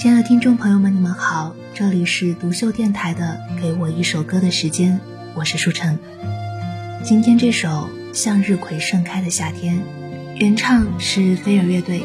[0.00, 4.94] 亲爱的听众朋友们，你们好，这里是独秀电台的《给我一首歌的时间》，
[5.34, 5.98] 我是舒晨。
[7.04, 9.76] 今天这首《向日葵盛开的夏天》，
[10.38, 12.02] 原唱是飞儿乐队。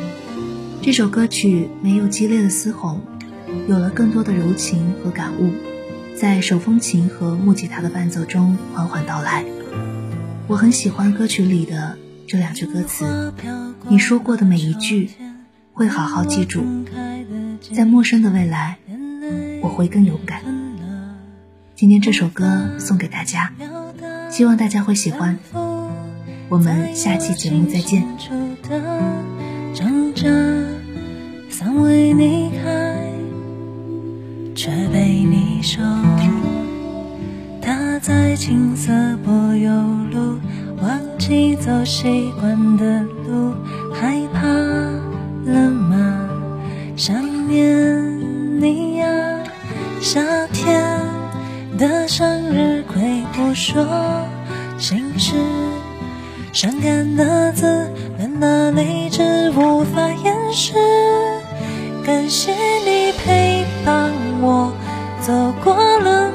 [0.81, 2.99] 这首歌曲没有激烈的嘶吼，
[3.69, 5.53] 有了更多的柔情和感悟，
[6.17, 9.45] 在手风琴和木吉他的伴奏中缓缓道来。
[10.47, 13.33] 我很喜欢歌曲里的这两句歌词
[13.87, 15.11] ：“你说过的每一句，
[15.71, 16.61] 会好好记住。”
[17.73, 18.77] 在陌生的未来，
[19.61, 20.41] 我会更勇敢。
[21.75, 23.51] 今天这首歌送给大家，
[24.29, 25.37] 希望大家会喜欢。
[26.49, 28.05] 我们下期节目再见。
[31.49, 33.11] 尚未离开，
[34.53, 35.81] 却被你收。
[37.61, 38.91] 他在青色
[39.23, 39.71] 柏油
[40.11, 40.37] 路，
[40.81, 43.53] 忘记走习惯的路，
[43.93, 44.19] 害
[52.75, 53.85] 向日葵不说
[54.77, 55.33] 心事，
[56.51, 60.73] 伤感的字难拿泪只无法掩饰。
[62.05, 64.73] 感谢你陪伴我
[65.21, 65.31] 走
[65.63, 66.29] 过了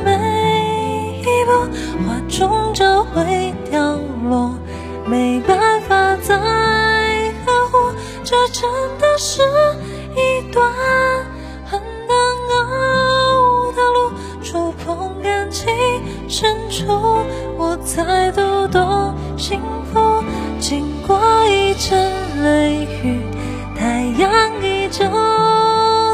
[19.60, 20.24] 幸福。
[20.58, 22.10] 经过一阵
[22.42, 23.20] 雷雨，
[23.76, 25.04] 太阳依旧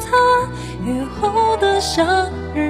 [0.01, 0.11] 它，
[0.85, 2.66] 雨后的向日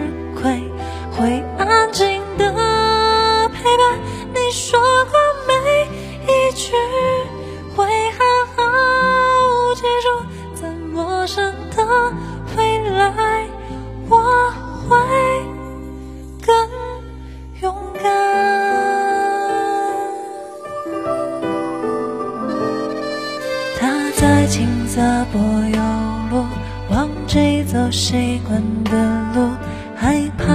[24.48, 25.00] 青色
[25.32, 25.82] 柏油
[26.30, 26.44] 路，
[26.88, 28.92] 忘记走习惯的
[29.34, 29.50] 路，
[29.96, 30.52] 害怕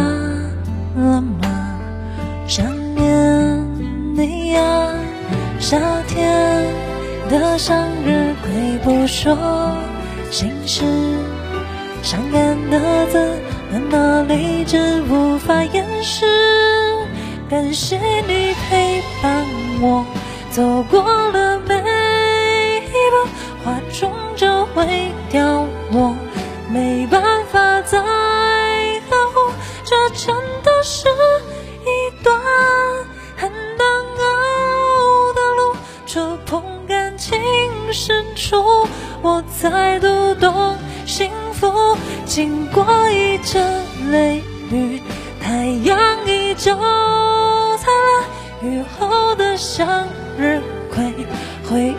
[0.99, 1.77] 了吗？
[2.47, 2.65] 想
[2.95, 4.61] 念你呀，
[5.59, 6.65] 夏天
[7.29, 9.37] 的向日葵不说
[10.29, 10.83] 心事，
[12.01, 13.39] 伤感的字
[13.71, 16.25] 难拿理智无法掩饰。
[17.49, 17.97] 感谢
[18.27, 19.45] 你陪伴
[19.81, 20.05] 我
[20.49, 21.59] 走过了
[23.63, 26.15] 花终究会凋落，
[26.69, 29.53] 没办法再呵护。
[29.83, 31.07] 这真的是
[31.85, 32.39] 一段
[33.37, 35.75] 很难熬的路，
[36.07, 37.39] 触碰感情
[37.91, 38.87] 深处，
[39.21, 41.97] 我才读懂幸福。
[42.25, 43.61] 经过一阵
[44.11, 44.41] 雷
[44.71, 45.01] 雨，
[45.39, 46.73] 太阳依旧
[47.77, 48.23] 灿烂，
[48.63, 50.07] 雨后的向
[50.37, 50.61] 日
[50.93, 51.13] 葵
[51.69, 51.93] 会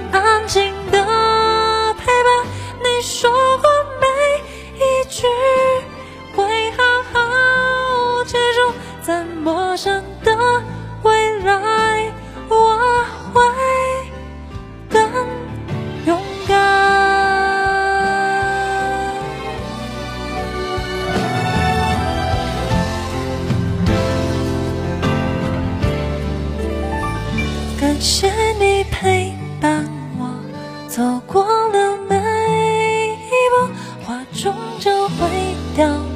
[9.05, 10.33] 在陌生的
[11.03, 12.13] 未来，
[12.49, 13.05] 我
[13.35, 13.43] 会
[14.89, 15.03] 更
[16.07, 16.57] 勇敢。
[27.81, 28.31] 感谢
[28.61, 29.85] 你陪伴
[30.17, 30.33] 我
[30.87, 33.67] 走过了每一步，
[34.07, 34.25] 花。
[34.33, 35.29] 终究会
[35.77, 36.12] 凋。